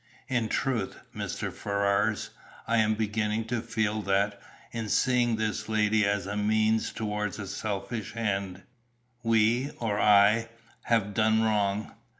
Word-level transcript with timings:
In 0.27 0.49
truth, 0.49 0.95
Mr. 1.15 1.53
Ferrars, 1.53 2.31
I 2.65 2.77
am 2.77 2.95
beginning 2.95 3.45
to 3.49 3.61
feel 3.61 4.01
that, 4.01 4.41
in 4.71 4.89
seeing 4.89 5.35
this 5.35 5.69
lady 5.69 6.07
as 6.07 6.25
a 6.25 6.35
means 6.35 6.91
toward 6.91 7.37
a 7.37 7.45
selfish 7.45 8.15
end, 8.15 8.63
we, 9.21 9.69
or 9.77 9.99
I, 9.99 10.49
have 10.85 11.13
done 11.13 11.43
wrong. 11.43 11.91